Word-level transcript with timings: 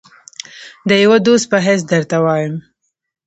د 0.87 0.89
یوه 1.03 1.17
دوست 1.25 1.45
په 1.51 1.57
حیث 1.65 1.81
درته 1.91 2.17
وایم. 2.23 2.55